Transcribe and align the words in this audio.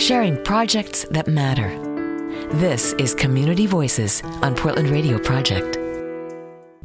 sharing 0.00 0.42
projects 0.44 1.04
that 1.10 1.28
matter. 1.28 1.68
This 2.56 2.94
is 2.94 3.14
Community 3.14 3.66
Voices 3.66 4.22
on 4.42 4.54
Portland 4.56 4.88
Radio 4.88 5.18
Project. 5.18 5.79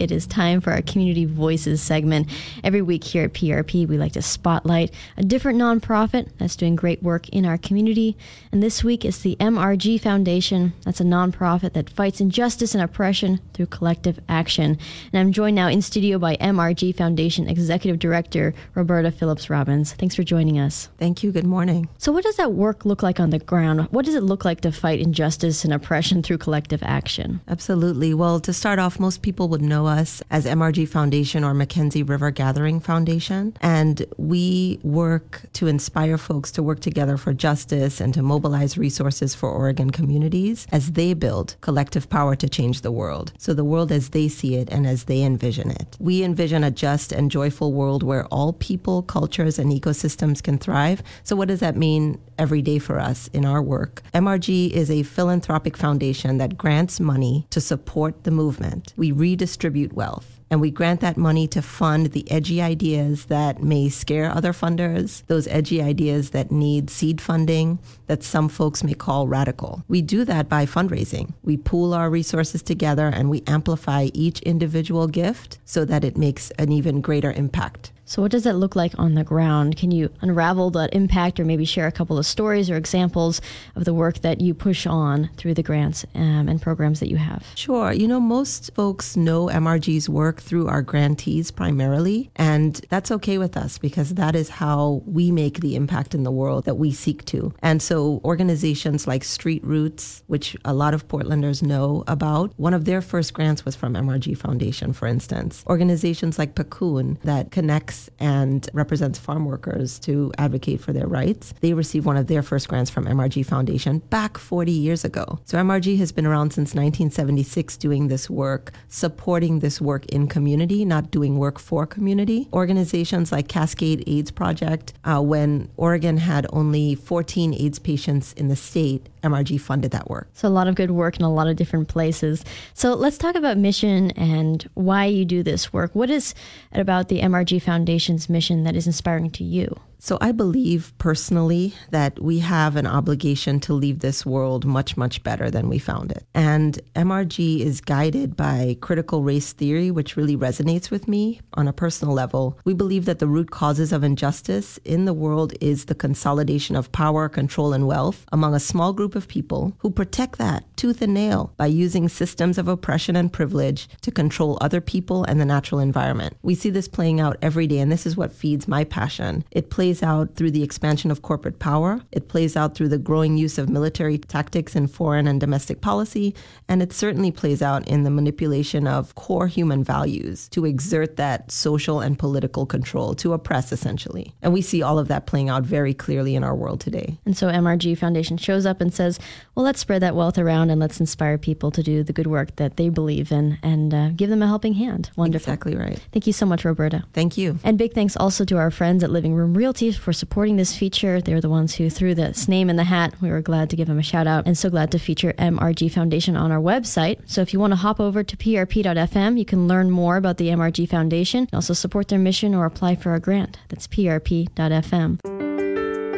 It 0.00 0.10
is 0.10 0.26
time 0.26 0.60
for 0.60 0.72
our 0.72 0.82
Community 0.82 1.24
Voices 1.24 1.80
segment. 1.80 2.28
Every 2.64 2.82
week 2.82 3.04
here 3.04 3.26
at 3.26 3.32
PRP, 3.32 3.86
we 3.86 3.96
like 3.96 4.14
to 4.14 4.22
spotlight 4.22 4.92
a 5.16 5.22
different 5.22 5.56
nonprofit 5.56 6.30
that's 6.36 6.56
doing 6.56 6.74
great 6.74 7.00
work 7.00 7.28
in 7.28 7.46
our 7.46 7.56
community. 7.56 8.16
And 8.50 8.60
this 8.60 8.82
week 8.82 9.04
it's 9.04 9.20
the 9.20 9.36
MRG 9.38 10.00
Foundation. 10.00 10.72
That's 10.84 11.00
a 11.00 11.04
nonprofit 11.04 11.74
that 11.74 11.88
fights 11.88 12.20
injustice 12.20 12.74
and 12.74 12.82
oppression 12.82 13.38
through 13.52 13.66
collective 13.66 14.18
action. 14.28 14.78
And 15.12 15.20
I'm 15.20 15.30
joined 15.30 15.54
now 15.54 15.68
in 15.68 15.80
studio 15.80 16.18
by 16.18 16.36
MRG 16.38 16.96
Foundation 16.96 17.48
Executive 17.48 18.00
Director 18.00 18.52
Roberta 18.74 19.12
Phillips 19.12 19.48
Robbins. 19.48 19.92
Thanks 19.92 20.16
for 20.16 20.24
joining 20.24 20.58
us. 20.58 20.88
Thank 20.98 21.22
you. 21.22 21.30
Good 21.30 21.46
morning. 21.46 21.88
So, 21.98 22.10
what 22.10 22.24
does 22.24 22.36
that 22.36 22.52
work 22.52 22.84
look 22.84 23.04
like 23.04 23.20
on 23.20 23.30
the 23.30 23.38
ground? 23.38 23.82
What 23.92 24.06
does 24.06 24.16
it 24.16 24.24
look 24.24 24.44
like 24.44 24.60
to 24.62 24.72
fight 24.72 24.98
injustice 24.98 25.64
and 25.64 25.72
oppression 25.72 26.24
through 26.24 26.38
collective 26.38 26.82
action? 26.82 27.40
Absolutely. 27.46 28.12
Well, 28.12 28.40
to 28.40 28.52
start 28.52 28.80
off, 28.80 28.98
most 28.98 29.22
people 29.22 29.48
would 29.50 29.62
know 29.62 29.83
us 29.86 30.22
as 30.30 30.46
MRG 30.46 30.88
Foundation 30.88 31.44
or 31.44 31.52
McKenzie 31.52 32.08
River 32.08 32.30
Gathering 32.30 32.80
Foundation. 32.80 33.56
And 33.60 34.06
we 34.16 34.80
work 34.82 35.42
to 35.54 35.66
inspire 35.66 36.18
folks 36.18 36.50
to 36.52 36.62
work 36.62 36.80
together 36.80 37.16
for 37.16 37.32
justice 37.32 38.00
and 38.00 38.14
to 38.14 38.22
mobilize 38.22 38.78
resources 38.78 39.34
for 39.34 39.50
Oregon 39.50 39.90
communities 39.90 40.66
as 40.72 40.92
they 40.92 41.14
build 41.14 41.56
collective 41.60 42.08
power 42.08 42.34
to 42.36 42.48
change 42.48 42.80
the 42.80 42.92
world. 42.92 43.32
So 43.38 43.52
the 43.52 43.64
world 43.64 43.92
as 43.92 44.10
they 44.10 44.28
see 44.28 44.56
it 44.56 44.70
and 44.70 44.86
as 44.86 45.04
they 45.04 45.22
envision 45.22 45.70
it. 45.70 45.96
We 46.00 46.22
envision 46.22 46.64
a 46.64 46.70
just 46.70 47.12
and 47.12 47.30
joyful 47.30 47.72
world 47.72 48.02
where 48.02 48.26
all 48.26 48.54
people, 48.54 49.02
cultures, 49.02 49.58
and 49.58 49.70
ecosystems 49.70 50.42
can 50.42 50.58
thrive. 50.58 51.02
So 51.22 51.36
what 51.36 51.48
does 51.48 51.60
that 51.60 51.76
mean 51.76 52.20
every 52.38 52.62
day 52.62 52.78
for 52.78 52.98
us 52.98 53.28
in 53.32 53.44
our 53.44 53.62
work? 53.62 54.02
MRG 54.14 54.70
is 54.70 54.90
a 54.90 55.02
philanthropic 55.02 55.76
foundation 55.76 56.38
that 56.38 56.56
grants 56.56 57.00
money 57.00 57.46
to 57.50 57.60
support 57.60 58.24
the 58.24 58.30
movement. 58.30 58.92
We 58.96 59.12
redistribute 59.12 59.73
wealth 59.92 60.34
and 60.54 60.60
we 60.60 60.70
grant 60.70 61.00
that 61.00 61.16
money 61.16 61.48
to 61.48 61.60
fund 61.60 62.12
the 62.12 62.30
edgy 62.30 62.62
ideas 62.62 63.24
that 63.24 63.60
may 63.60 63.88
scare 63.88 64.30
other 64.30 64.52
funders, 64.52 65.26
those 65.26 65.48
edgy 65.48 65.82
ideas 65.82 66.30
that 66.30 66.52
need 66.52 66.90
seed 66.90 67.20
funding 67.20 67.80
that 68.06 68.22
some 68.22 68.48
folks 68.48 68.84
may 68.84 68.94
call 68.94 69.26
radical. 69.26 69.82
We 69.88 70.00
do 70.00 70.24
that 70.26 70.48
by 70.48 70.66
fundraising. 70.66 71.32
We 71.42 71.56
pool 71.56 71.92
our 71.92 72.08
resources 72.08 72.62
together 72.62 73.08
and 73.08 73.30
we 73.30 73.42
amplify 73.48 74.10
each 74.14 74.40
individual 74.42 75.08
gift 75.08 75.58
so 75.64 75.84
that 75.86 76.04
it 76.04 76.16
makes 76.16 76.52
an 76.52 76.70
even 76.70 77.00
greater 77.00 77.32
impact. 77.32 77.90
So, 78.06 78.20
what 78.20 78.30
does 78.30 78.44
that 78.44 78.56
look 78.56 78.76
like 78.76 78.92
on 78.98 79.14
the 79.14 79.24
ground? 79.24 79.76
Can 79.76 79.90
you 79.90 80.10
unravel 80.20 80.70
that 80.72 80.92
impact 80.92 81.40
or 81.40 81.44
maybe 81.44 81.64
share 81.64 81.86
a 81.86 81.92
couple 81.92 82.18
of 82.18 82.26
stories 82.26 82.68
or 82.68 82.76
examples 82.76 83.40
of 83.76 83.86
the 83.86 83.94
work 83.94 84.18
that 84.18 84.42
you 84.42 84.52
push 84.52 84.86
on 84.86 85.30
through 85.36 85.54
the 85.54 85.62
grants 85.62 86.04
um, 86.14 86.48
and 86.48 86.60
programs 86.60 87.00
that 87.00 87.08
you 87.08 87.16
have? 87.16 87.46
Sure. 87.54 87.92
You 87.92 88.06
know, 88.06 88.20
most 88.20 88.74
folks 88.74 89.16
know 89.16 89.46
MRG's 89.46 90.08
work 90.08 90.42
through 90.42 90.68
our 90.68 90.82
grantees 90.82 91.50
primarily, 91.50 92.30
and 92.36 92.74
that's 92.90 93.10
okay 93.10 93.38
with 93.38 93.56
us 93.56 93.78
because 93.78 94.14
that 94.14 94.36
is 94.36 94.50
how 94.50 95.02
we 95.06 95.30
make 95.30 95.60
the 95.60 95.74
impact 95.74 96.14
in 96.14 96.24
the 96.24 96.30
world 96.30 96.66
that 96.66 96.74
we 96.74 96.92
seek 96.92 97.24
to. 97.26 97.54
And 97.62 97.80
so, 97.80 98.20
organizations 98.22 99.06
like 99.06 99.24
Street 99.24 99.64
Roots, 99.64 100.22
which 100.26 100.56
a 100.64 100.74
lot 100.74 100.92
of 100.92 101.08
Portlanders 101.08 101.62
know 101.62 102.04
about, 102.06 102.52
one 102.58 102.74
of 102.74 102.84
their 102.84 103.00
first 103.00 103.32
grants 103.32 103.64
was 103.64 103.74
from 103.74 103.94
MRG 103.94 104.36
Foundation, 104.36 104.92
for 104.92 105.06
instance. 105.06 105.64
Organizations 105.66 106.38
like 106.38 106.54
PCUN 106.54 107.18
that 107.22 107.50
connects 107.50 107.93
and 108.18 108.68
represents 108.72 109.18
farm 109.18 109.44
workers 109.44 109.98
to 110.00 110.32
advocate 110.38 110.80
for 110.80 110.92
their 110.92 111.06
rights. 111.06 111.54
They 111.60 111.74
received 111.74 112.06
one 112.06 112.16
of 112.16 112.26
their 112.26 112.42
first 112.42 112.68
grants 112.68 112.90
from 112.90 113.04
MRG 113.06 113.44
Foundation 113.46 113.98
back 114.10 114.38
40 114.38 114.72
years 114.72 115.04
ago. 115.04 115.38
So 115.44 115.58
MRG 115.58 115.98
has 115.98 116.12
been 116.12 116.26
around 116.26 116.52
since 116.52 116.74
1976 116.74 117.76
doing 117.76 118.08
this 118.08 118.28
work, 118.28 118.72
supporting 118.88 119.60
this 119.60 119.80
work 119.80 120.06
in 120.06 120.26
community, 120.28 120.84
not 120.84 121.10
doing 121.10 121.38
work 121.38 121.58
for 121.58 121.86
community. 121.86 122.48
Organizations 122.52 123.32
like 123.32 123.48
Cascade 123.48 124.04
AIDS 124.06 124.30
Project, 124.30 124.94
uh, 125.04 125.20
when 125.20 125.68
Oregon 125.76 126.16
had 126.16 126.46
only 126.52 126.94
14 126.94 127.54
AIDS 127.54 127.78
patients 127.78 128.32
in 128.34 128.48
the 128.48 128.56
state, 128.56 129.08
MRG 129.22 129.60
funded 129.60 129.90
that 129.92 130.08
work. 130.08 130.28
So, 130.34 130.48
a 130.48 130.50
lot 130.50 130.68
of 130.68 130.74
good 130.74 130.90
work 130.90 131.16
in 131.16 131.22
a 131.22 131.32
lot 131.32 131.48
of 131.48 131.56
different 131.56 131.88
places. 131.88 132.44
So, 132.74 132.94
let's 132.94 133.18
talk 133.18 133.34
about 133.34 133.56
mission 133.56 134.10
and 134.12 134.68
why 134.74 135.06
you 135.06 135.24
do 135.24 135.42
this 135.42 135.72
work. 135.72 135.94
What 135.94 136.10
is 136.10 136.34
it 136.72 136.80
about 136.80 137.08
the 137.08 137.20
MRG 137.20 137.62
Foundation's 137.84 138.30
mission 138.30 138.64
that 138.64 138.74
is 138.74 138.86
inspiring 138.86 139.28
to 139.28 139.44
you? 139.44 139.78
So 140.04 140.18
I 140.20 140.32
believe 140.32 140.92
personally 140.98 141.72
that 141.90 142.20
we 142.20 142.40
have 142.40 142.76
an 142.76 142.86
obligation 142.86 143.58
to 143.60 143.72
leave 143.72 144.00
this 144.00 144.26
world 144.26 144.66
much, 144.66 144.98
much 144.98 145.22
better 145.22 145.50
than 145.50 145.70
we 145.70 145.78
found 145.78 146.12
it. 146.12 146.26
And 146.34 146.78
MRG 146.94 147.60
is 147.60 147.80
guided 147.80 148.36
by 148.36 148.76
critical 148.82 149.22
race 149.22 149.54
theory, 149.54 149.90
which 149.90 150.14
really 150.14 150.36
resonates 150.36 150.90
with 150.90 151.08
me 151.08 151.40
on 151.54 151.68
a 151.68 151.72
personal 151.72 152.12
level. 152.12 152.58
We 152.66 152.74
believe 152.74 153.06
that 153.06 153.18
the 153.18 153.26
root 153.26 153.50
causes 153.50 153.94
of 153.94 154.04
injustice 154.04 154.78
in 154.84 155.06
the 155.06 155.14
world 155.14 155.54
is 155.62 155.86
the 155.86 155.94
consolidation 155.94 156.76
of 156.76 156.92
power, 156.92 157.26
control, 157.30 157.72
and 157.72 157.86
wealth 157.86 158.26
among 158.30 158.54
a 158.54 158.60
small 158.60 158.92
group 158.92 159.14
of 159.14 159.26
people 159.26 159.74
who 159.78 159.88
protect 159.88 160.36
that 160.36 160.64
tooth 160.76 161.00
and 161.00 161.14
nail 161.14 161.54
by 161.56 161.64
using 161.64 162.10
systems 162.10 162.58
of 162.58 162.68
oppression 162.68 163.16
and 163.16 163.32
privilege 163.32 163.88
to 164.02 164.10
control 164.10 164.58
other 164.60 164.82
people 164.82 165.24
and 165.24 165.40
the 165.40 165.46
natural 165.46 165.80
environment. 165.80 166.36
We 166.42 166.54
see 166.54 166.68
this 166.68 166.88
playing 166.88 167.20
out 167.20 167.38
every 167.40 167.66
day, 167.66 167.78
and 167.78 167.90
this 167.90 168.04
is 168.04 168.18
what 168.18 168.34
feeds 168.34 168.68
my 168.68 168.84
passion. 168.84 169.44
It 169.50 169.70
plays 169.70 169.93
plays 169.94 170.02
out 170.02 170.34
through 170.34 170.50
the 170.50 170.64
expansion 170.64 171.12
of 171.12 171.22
corporate 171.22 171.60
power. 171.60 172.00
It 172.10 172.26
plays 172.26 172.56
out 172.56 172.74
through 172.74 172.88
the 172.88 172.98
growing 172.98 173.36
use 173.36 173.58
of 173.58 173.68
military 173.68 174.18
tactics 174.18 174.74
in 174.74 174.88
foreign 174.88 175.28
and 175.28 175.40
domestic 175.40 175.80
policy. 175.80 176.34
And 176.68 176.82
it 176.82 176.92
certainly 176.92 177.30
plays 177.30 177.62
out 177.62 177.86
in 177.86 178.02
the 178.02 178.10
manipulation 178.10 178.88
of 178.88 179.14
core 179.14 179.46
human 179.46 179.84
values 179.84 180.48
to 180.48 180.64
exert 180.64 181.16
that 181.16 181.52
social 181.52 182.00
and 182.00 182.18
political 182.18 182.66
control, 182.66 183.14
to 183.14 183.34
oppress 183.34 183.70
essentially. 183.70 184.34
And 184.42 184.52
we 184.52 184.62
see 184.62 184.82
all 184.82 184.98
of 184.98 185.06
that 185.06 185.26
playing 185.26 185.48
out 185.48 185.62
very 185.62 185.94
clearly 185.94 186.34
in 186.34 186.42
our 186.42 186.56
world 186.56 186.80
today. 186.80 187.16
And 187.24 187.36
so 187.36 187.46
MRG 187.46 187.96
Foundation 187.96 188.36
shows 188.36 188.66
up 188.66 188.80
and 188.80 188.92
says, 188.92 189.20
well, 189.54 189.64
let's 189.64 189.78
spread 189.78 190.02
that 190.02 190.16
wealth 190.16 190.38
around 190.38 190.70
and 190.70 190.80
let's 190.80 190.98
inspire 190.98 191.38
people 191.38 191.70
to 191.70 191.84
do 191.84 192.02
the 192.02 192.12
good 192.12 192.26
work 192.26 192.56
that 192.56 192.78
they 192.78 192.88
believe 192.88 193.30
in 193.30 193.58
and 193.62 193.94
uh, 193.94 194.08
give 194.08 194.28
them 194.28 194.42
a 194.42 194.48
helping 194.48 194.74
hand. 194.74 195.10
Wonderful. 195.14 195.52
Exactly 195.52 195.76
right. 195.76 196.00
Thank 196.10 196.26
you 196.26 196.32
so 196.32 196.46
much, 196.46 196.64
Roberta. 196.64 197.04
Thank 197.12 197.38
you. 197.38 197.60
And 197.62 197.78
big 197.78 197.92
thanks 197.92 198.16
also 198.16 198.44
to 198.46 198.56
our 198.56 198.72
friends 198.72 199.04
at 199.04 199.10
Living 199.10 199.34
Room 199.34 199.54
Realty 199.54 199.83
for 199.92 200.12
supporting 200.12 200.56
this 200.56 200.76
feature. 200.76 201.20
They're 201.20 201.40
the 201.40 201.48
ones 201.48 201.74
who 201.74 201.90
threw 201.90 202.14
this 202.14 202.48
name 202.48 202.70
in 202.70 202.76
the 202.76 202.84
hat. 202.84 203.14
We 203.20 203.30
were 203.30 203.40
glad 203.40 203.70
to 203.70 203.76
give 203.76 203.88
them 203.88 203.98
a 203.98 204.02
shout 204.02 204.26
out 204.26 204.46
and 204.46 204.56
so 204.56 204.70
glad 204.70 204.90
to 204.92 204.98
feature 204.98 205.32
MRG 205.34 205.90
Foundation 205.92 206.36
on 206.36 206.50
our 206.50 206.60
website. 206.60 207.18
So 207.26 207.40
if 207.40 207.52
you 207.52 207.60
want 207.60 207.72
to 207.72 207.76
hop 207.76 208.00
over 208.00 208.22
to 208.22 208.36
prp.fm, 208.36 209.38
you 209.38 209.44
can 209.44 209.68
learn 209.68 209.90
more 209.90 210.16
about 210.16 210.38
the 210.38 210.48
MRG 210.48 210.88
Foundation 210.88 211.40
and 211.40 211.54
also 211.54 211.74
support 211.74 212.08
their 212.08 212.18
mission 212.18 212.54
or 212.54 212.66
apply 212.66 212.96
for 212.96 213.14
a 213.14 213.20
grant. 213.20 213.58
That's 213.68 213.86
prp.fm. 213.86 215.20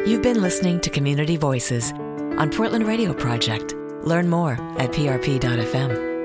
You've 0.07 0.21
been 0.21 0.41
listening 0.41 0.79
to 0.81 0.89
Community 0.89 1.37
Voices 1.37 1.91
on 1.91 2.49
Portland 2.51 2.87
Radio 2.87 3.13
Project. 3.13 3.75
Learn 4.03 4.29
more 4.29 4.53
at 4.79 4.91
prp.fm. 4.91 6.16